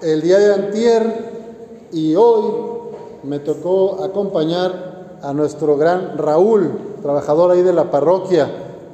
[0.00, 2.44] El día de antier y hoy
[3.24, 6.70] me tocó acompañar a nuestro gran Raúl,
[7.02, 8.48] trabajador ahí de la parroquia,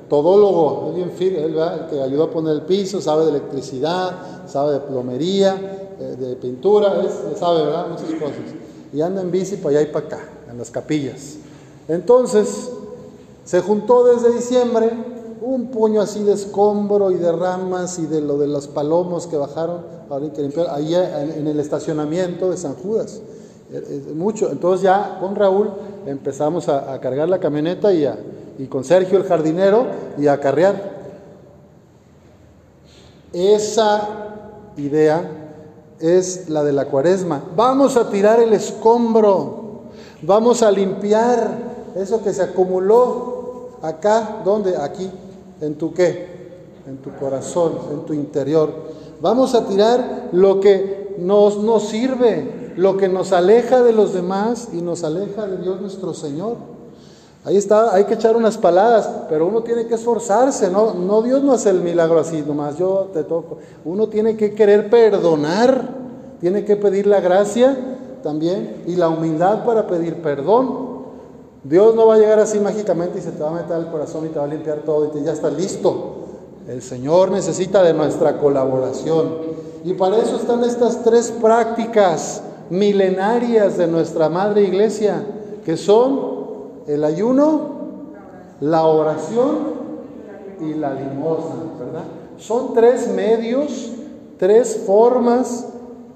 [0.08, 4.72] todólogo, es bien él el que ayudó a poner el piso, sabe de electricidad, sabe
[4.72, 7.88] de plomería, eh, de pintura, es, sabe, ¿verdad?
[7.88, 8.54] Muchas cosas.
[8.90, 11.36] Y anda en bici para allá y para acá, en las capillas.
[11.86, 12.70] Entonces,
[13.44, 14.90] se juntó desde diciembre
[15.44, 19.36] un puño así de escombro y de ramas y de lo de los palomos que
[19.36, 19.80] bajaron
[20.70, 23.20] ahí en el estacionamiento de San Judas.
[23.72, 24.50] Eh, eh, mucho.
[24.50, 25.70] Entonces ya con Raúl
[26.06, 28.06] empezamos a, cargar la camioneta y,
[28.58, 29.86] y con Sergio el jardinero
[30.18, 30.94] y a carrear.
[33.32, 34.08] Esa
[34.76, 35.28] idea
[36.00, 37.42] es la de la cuaresma.
[37.54, 39.82] Vamos a tirar el escombro,
[40.22, 44.76] vamos a limpiar eso que se acumuló acá, ¿dónde?
[44.76, 45.10] Aquí,
[45.64, 46.26] en tu qué,
[46.86, 48.70] en tu corazón, en tu interior.
[49.20, 51.54] Vamos a tirar lo que nos,
[51.88, 56.56] sirve, lo que nos aleja de los demás y nos aleja de Dios nuestro Señor.
[57.44, 60.94] Ahí está, hay que echar unas paladas, pero uno tiene que esforzarse, ¿no?
[60.94, 63.58] No, Dios no hace el milagro así nomás, yo te toco.
[63.84, 65.88] Uno tiene que querer perdonar,
[66.40, 67.76] tiene que pedir la gracia
[68.22, 70.93] también y la humildad para pedir perdón.
[71.64, 74.26] Dios no va a llegar así mágicamente y se te va a meter al corazón
[74.26, 76.16] y te va a limpiar todo y te, ya está listo.
[76.68, 79.54] El Señor necesita de nuestra colaboración.
[79.84, 85.24] Y para eso están estas tres prácticas milenarias de nuestra Madre Iglesia,
[85.64, 86.34] que son
[86.86, 87.74] el ayuno,
[88.60, 89.74] la oración
[90.60, 92.04] y la limosna, ¿verdad?
[92.38, 93.90] Son tres medios,
[94.38, 95.66] tres formas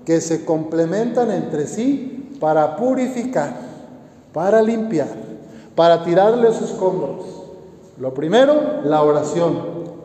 [0.05, 3.55] que se complementan entre sí para purificar,
[4.33, 5.08] para limpiar,
[5.78, 7.24] para tirarle sus escombros.
[8.00, 9.60] Lo primero, la oración.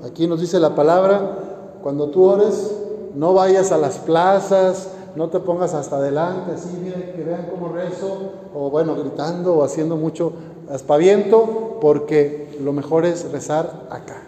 [0.05, 2.75] Aquí nos dice la palabra, cuando tú ores,
[3.15, 6.69] no vayas a las plazas, no te pongas hasta adelante, así
[7.15, 10.33] que vean cómo rezo, o bueno, gritando o haciendo mucho
[10.71, 14.21] aspaviento, porque lo mejor es rezar acá,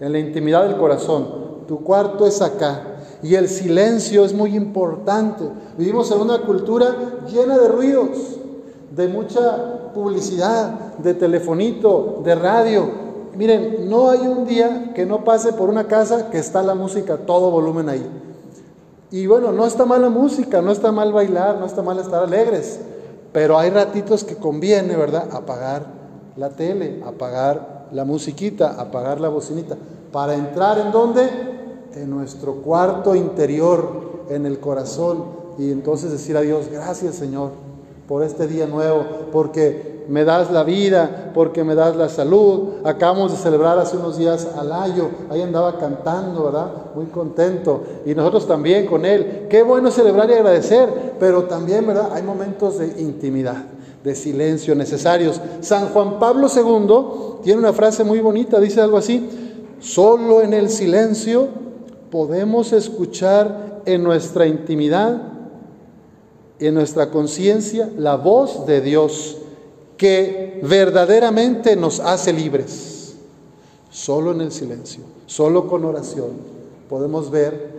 [0.00, 1.68] en la intimidad del corazón.
[1.68, 2.96] Tu cuarto es acá.
[3.22, 5.44] Y el silencio es muy importante.
[5.78, 6.96] Vivimos en una cultura
[7.30, 8.39] llena de ruidos,
[8.90, 12.90] de mucha publicidad, de telefonito, de radio.
[13.36, 17.18] Miren, no hay un día que no pase por una casa que está la música
[17.18, 18.04] todo volumen ahí.
[19.12, 22.22] Y bueno, no está mal la música, no está mal bailar, no está mal estar
[22.22, 22.80] alegres,
[23.32, 25.28] pero hay ratitos que conviene, ¿verdad?
[25.32, 25.86] Apagar
[26.36, 29.76] la tele, apagar la musiquita, apagar la bocinita,
[30.12, 31.28] para entrar en dónde?
[31.94, 35.24] En nuestro cuarto interior, en el corazón,
[35.58, 37.69] y entonces decir a Dios, gracias Señor
[38.10, 42.70] por este día nuevo, porque me das la vida, porque me das la salud.
[42.82, 46.72] Acabamos de celebrar hace unos días al Ayo, ahí andaba cantando, ¿verdad?
[46.96, 47.84] Muy contento.
[48.04, 49.46] Y nosotros también con él.
[49.48, 52.08] Qué bueno celebrar y agradecer, pero también, ¿verdad?
[52.12, 53.62] Hay momentos de intimidad,
[54.02, 55.40] de silencio necesarios.
[55.60, 59.30] San Juan Pablo II tiene una frase muy bonita, dice algo así,
[59.78, 61.46] solo en el silencio
[62.10, 65.30] podemos escuchar en nuestra intimidad,
[66.60, 69.38] en nuestra conciencia, la voz de Dios
[69.96, 73.16] que verdaderamente nos hace libres.
[73.90, 76.28] Solo en el silencio, solo con oración
[76.88, 77.70] podemos ver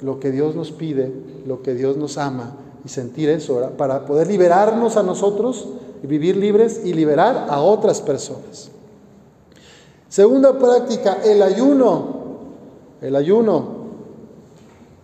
[0.00, 1.12] lo que Dios nos pide,
[1.46, 5.66] lo que Dios nos ama y sentir eso para poder liberarnos a nosotros
[6.06, 8.70] vivir libres y liberar a otras personas.
[10.08, 12.16] Segunda práctica, el ayuno.
[13.00, 13.86] El ayuno.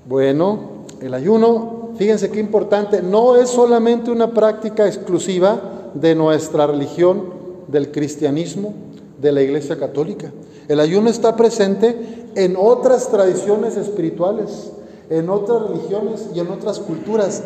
[0.09, 0.59] Bueno,
[1.01, 5.61] el ayuno, fíjense qué importante, no es solamente una práctica exclusiva
[5.95, 8.75] de nuestra religión, del cristianismo,
[9.21, 10.33] de la Iglesia Católica.
[10.69, 14.73] El ayuno está presente en otras tradiciones espirituales,
[15.11, 17.43] en otras religiones y en otras culturas.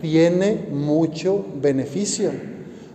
[0.00, 2.30] Tiene mucho beneficio.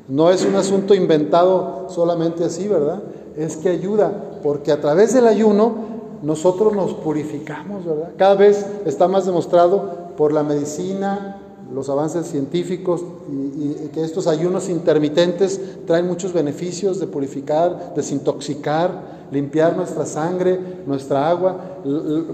[0.08, 3.03] No es un asunto inventado solamente así, ¿verdad?
[3.38, 8.12] Es que ayuda, porque a través del ayuno nosotros nos purificamos, ¿verdad?
[8.18, 11.38] Cada vez está más demostrado por la medicina,
[11.74, 19.75] los avances científicos y, que estos ayunos intermitentes traen muchos beneficios de purificar, desintoxicar, limpiar
[19.75, 21.57] nuestra sangre, nuestra agua,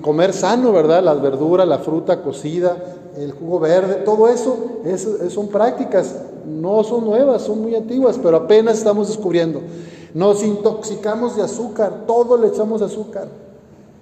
[0.01, 1.03] comer sano, ¿verdad?
[1.03, 2.77] Las verduras, la fruta cocida,
[3.17, 4.57] el jugo verde, todo eso
[5.29, 6.15] son prácticas,
[6.45, 9.61] no son nuevas, son muy antiguas, pero apenas estamos descubriendo.
[10.13, 13.27] Nos intoxicamos de azúcar, todo le echamos azúcar.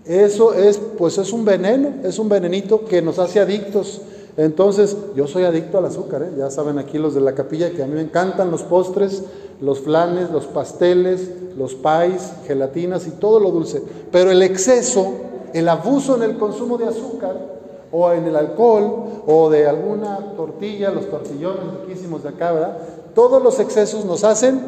[0.07, 4.01] Eso es, pues es un veneno, es un venenito que nos hace adictos
[4.37, 6.31] entonces, yo soy adicto al azúcar, ¿eh?
[6.37, 9.23] ya saben aquí los de la capilla que a mí me encantan los postres,
[9.59, 13.81] los flanes, los pasteles, los pais, gelatinas y todo lo dulce.
[14.11, 15.11] Pero el exceso,
[15.53, 17.57] el abuso en el consumo de azúcar,
[17.91, 22.77] o en el alcohol, o de alguna tortilla, los tortillones riquísimos de acá, ¿verdad?
[23.15, 24.61] Todos los excesos nos hacen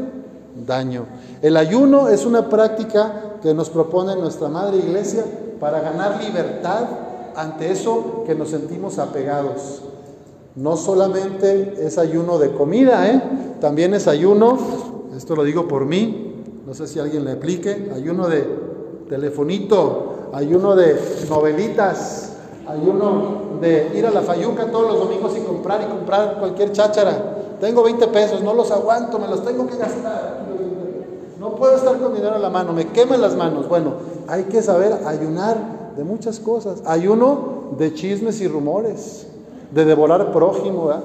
[0.65, 1.05] daño.
[1.41, 5.23] El ayuno es una práctica que nos propone nuestra Madre Iglesia
[5.59, 6.85] para ganar libertad
[7.35, 9.81] ante eso que nos sentimos apegados.
[10.55, 13.21] No solamente es ayuno de comida, ¿eh?
[13.61, 14.57] también es ayuno,
[15.15, 18.45] esto lo digo por mí, no sé si alguien le explique, ayuno de
[19.09, 20.99] telefonito, ayuno de
[21.29, 22.33] novelitas,
[22.67, 27.57] ayuno de ir a la fayuca todos los domingos y comprar y comprar cualquier cháchara.
[27.59, 30.38] Tengo 20 pesos, no los aguanto, me los tengo que gastar.
[31.59, 33.67] Puedo estar con dinero en la mano, me queman las manos.
[33.67, 33.91] Bueno,
[34.27, 35.57] hay que saber ayunar
[35.97, 36.81] de muchas cosas.
[36.85, 39.27] Ayuno de chismes y rumores,
[39.71, 41.03] de devorar prójimo, ¿verdad?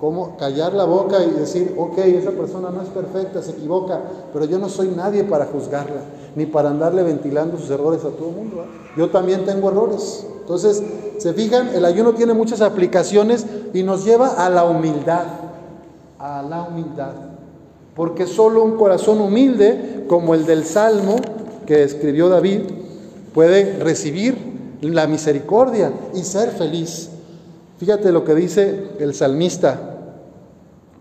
[0.00, 4.00] Cómo callar la boca y decir, ok, esa persona no es perfecta, se equivoca,
[4.32, 6.00] pero yo no soy nadie para juzgarla,
[6.34, 8.64] ni para andarle ventilando sus errores a todo el mundo.
[8.96, 10.26] Yo también tengo errores.
[10.40, 10.82] Entonces,
[11.18, 15.24] se fijan, el ayuno tiene muchas aplicaciones y nos lleva a la humildad,
[16.18, 17.31] a la humildad.
[17.94, 21.16] Porque solo un corazón humilde, como el del Salmo
[21.66, 22.60] que escribió David,
[23.34, 24.36] puede recibir
[24.80, 27.10] la misericordia y ser feliz.
[27.78, 29.92] Fíjate lo que dice el salmista,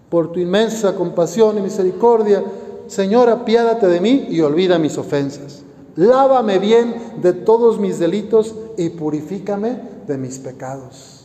[0.09, 2.43] por tu inmensa compasión y misericordia,
[2.87, 5.63] Señor, apiádate de mí y olvida mis ofensas.
[5.95, 9.77] Lávame bien de todos mis delitos y purifícame
[10.07, 11.20] de mis pecados.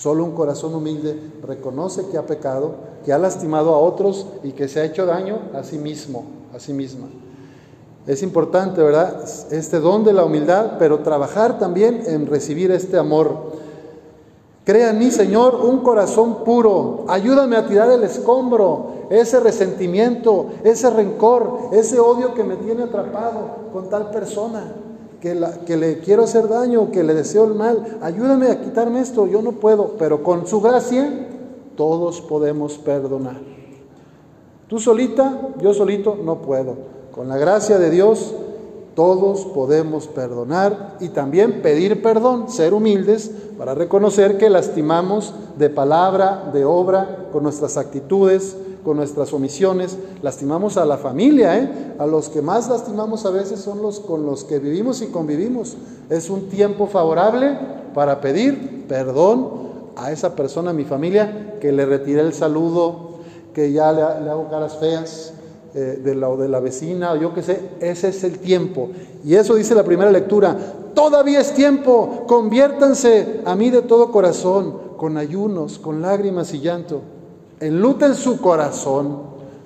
[0.00, 1.14] Solo un corazón humilde
[1.46, 2.72] reconoce que ha pecado,
[3.04, 6.24] que ha lastimado a otros y que se ha hecho daño a sí mismo,
[6.56, 7.08] a sí misma.
[8.06, 9.22] Es importante, ¿verdad?
[9.50, 13.52] Este don de la humildad, pero trabajar también en recibir este amor.
[14.64, 17.04] Crea en mí, Señor, un corazón puro.
[17.06, 23.68] Ayúdame a tirar el escombro, ese resentimiento, ese rencor, ese odio que me tiene atrapado
[23.70, 24.64] con tal persona,
[25.20, 27.98] que, que le quiero hacer daño, que le deseo el mal.
[28.02, 31.28] Ayúdame a quitarme esto, yo no puedo, pero con su gracia
[31.76, 33.40] todos podemos perdonar.
[34.68, 36.76] Tú solita, yo solito, no puedo.
[37.12, 38.34] Con la gracia de Dios
[38.94, 46.50] todos podemos perdonar y también pedir perdón, ser humildes para reconocer que lastimamos de palabra,
[46.52, 51.94] de obra, con nuestras actitudes, con nuestras omisiones, lastimamos a la familia, ¿eh?
[51.98, 55.76] a los que más lastimamos a veces son los con los que vivimos y convivimos.
[56.08, 57.58] Es un tiempo favorable
[57.94, 63.10] para pedir perdón a esa persona, a mi familia, que le retiré el saludo,
[63.54, 65.34] que ya le, hago caras feas,
[65.74, 68.88] eh, de, la, de la vecina, yo qué sé, ese es el tiempo.
[69.24, 70.56] Y eso dice la primera lectura,
[70.94, 77.02] todavía es tiempo, conviértanse a mí de todo corazón, con ayunos, con lágrimas y llanto.
[77.60, 79.18] Enluten su corazón,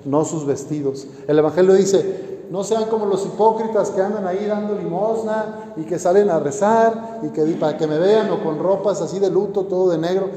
[0.03, 1.07] no sus vestidos.
[1.27, 5.97] El Evangelio dice, no sean como los hipócritas que andan ahí dando limosna y que
[5.97, 9.63] salen a rezar y que para que me vean o con ropas así de luto,
[9.63, 10.27] todo de negro.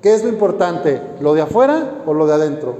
[0.00, 1.02] ¿Qué es lo importante?
[1.20, 2.74] ¿Lo de afuera o lo de adentro?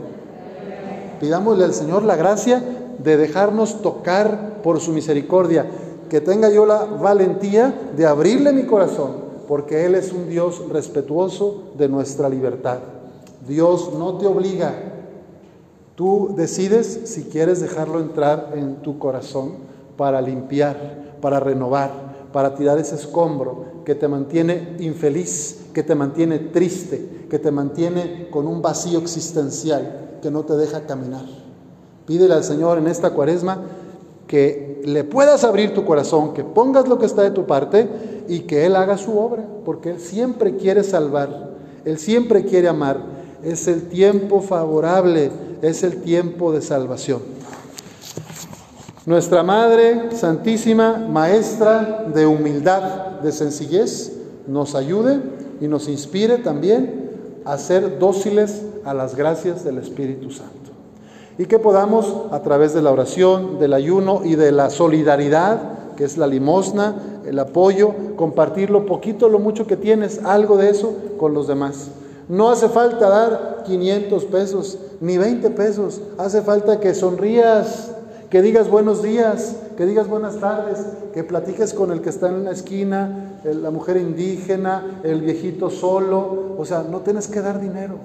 [1.19, 2.63] Pidámosle al Señor la gracia
[2.99, 5.67] de dejarnos tocar por su misericordia,
[6.09, 9.11] que tenga yo la valentía de abrirle mi corazón,
[9.49, 12.79] porque Él es un Dios respetuoso de nuestra libertad.
[13.47, 14.75] Dios no te obliga,
[15.95, 19.55] tú decides si quieres dejarlo entrar en tu corazón
[19.97, 21.91] para limpiar, para renovar,
[22.33, 28.29] para tirar ese escombro que te mantiene infeliz, que te mantiene triste, que te mantiene
[28.31, 31.25] con un vacío existencial que no te deja caminar.
[32.07, 33.63] Pídele al Señor en esta cuaresma
[34.27, 37.89] que le puedas abrir tu corazón, que pongas lo que está de tu parte
[38.29, 41.51] y que Él haga su obra, porque Él siempre quiere salvar,
[41.85, 43.01] Él siempre quiere amar.
[43.43, 45.31] Es el tiempo favorable,
[45.63, 47.21] es el tiempo de salvación.
[49.07, 54.13] Nuestra Madre Santísima, Maestra de humildad, de sencillez,
[54.47, 55.21] nos ayude
[55.61, 57.11] y nos inspire también
[57.45, 60.71] a ser dóciles a las gracias del Espíritu Santo.
[61.39, 66.05] Y que podamos, a través de la oración, del ayuno y de la solidaridad, que
[66.05, 70.95] es la limosna, el apoyo, compartir lo poquito, lo mucho que tienes, algo de eso
[71.19, 71.91] con los demás.
[72.31, 77.91] No hace falta dar 500 pesos ni 20 pesos, hace falta que sonrías,
[78.31, 80.79] que digas buenos días, que digas buenas tardes,
[81.13, 86.55] que platiques con el que está en la esquina, la mujer indígena, el viejito solo,
[86.57, 87.97] o sea, no tienes que dar dinero.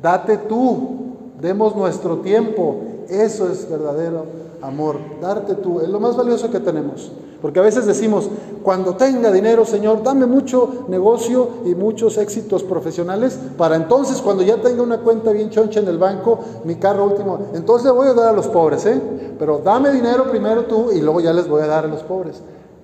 [0.00, 2.80] Date tú, demos nuestro tiempo.
[3.10, 4.24] Eso es verdadero
[4.62, 5.80] amor, darte tú.
[5.80, 7.12] Es lo más valioso que tenemos.
[7.40, 8.28] Porque a veces decimos,
[8.62, 14.56] cuando tenga dinero, Señor, dame mucho negocio y muchos éxitos profesionales, para entonces cuando ya
[14.56, 18.14] tenga una cuenta bien choncha en el banco, mi carro último, entonces le voy a
[18.14, 19.00] dar a los pobres, ¿eh?
[19.38, 22.40] Pero dame dinero primero tú y luego ya les voy a dar a los pobres.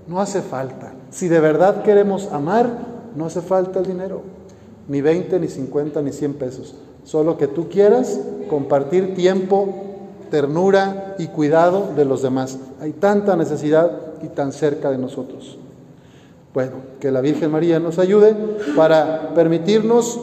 [0.07, 0.93] No hace falta.
[1.11, 2.69] Si de verdad queremos amar,
[3.17, 4.23] no hace falta el dinero,
[4.89, 6.75] ni 20, ni 50, ni 100 pesos.
[7.05, 9.69] Solo que tú quieras compartir tiempo,
[10.31, 12.59] ternura y cuidado de los demás.
[12.81, 15.59] Hay tanta necesidad y tan cerca de nosotros.
[16.55, 18.35] Bueno, que la Virgen María nos ayude
[18.77, 20.21] para permitirnos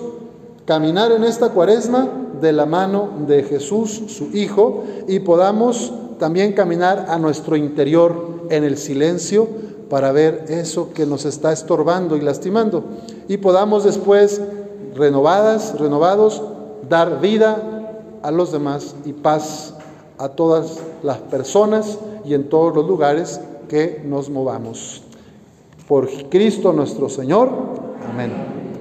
[0.65, 2.07] caminar en esta cuaresma
[2.39, 8.63] de la mano de Jesús, su Hijo, y podamos también caminar a nuestro interior en
[8.63, 9.47] el silencio
[9.89, 12.83] para ver eso que nos está estorbando y lastimando.
[13.27, 14.39] Y podamos después,
[14.95, 16.43] renovadas, renovados,
[16.87, 19.73] dar vida a los demás y paz
[20.19, 25.01] a todas las personas y en todos los lugares que nos movamos.
[25.87, 27.49] Por Cristo nuestro Señor.
[28.11, 28.58] Amén.